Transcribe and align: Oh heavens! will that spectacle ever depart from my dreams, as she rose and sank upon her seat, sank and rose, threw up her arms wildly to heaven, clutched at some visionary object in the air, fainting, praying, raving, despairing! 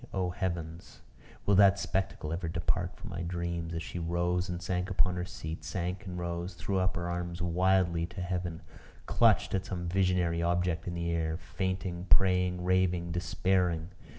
Oh 0.15 0.31
heavens! 0.31 1.01
will 1.45 1.53
that 1.57 1.77
spectacle 1.77 2.33
ever 2.33 2.47
depart 2.47 2.95
from 2.97 3.11
my 3.11 3.21
dreams, 3.21 3.71
as 3.75 3.83
she 3.83 3.99
rose 3.99 4.49
and 4.49 4.59
sank 4.59 4.89
upon 4.89 5.13
her 5.15 5.25
seat, 5.25 5.63
sank 5.63 6.07
and 6.07 6.17
rose, 6.17 6.55
threw 6.55 6.79
up 6.79 6.95
her 6.95 7.07
arms 7.07 7.39
wildly 7.39 8.07
to 8.07 8.21
heaven, 8.23 8.63
clutched 9.05 9.53
at 9.53 9.67
some 9.67 9.87
visionary 9.87 10.41
object 10.41 10.87
in 10.87 10.95
the 10.95 11.11
air, 11.11 11.37
fainting, 11.37 12.05
praying, 12.09 12.63
raving, 12.63 13.11
despairing! 13.11 13.89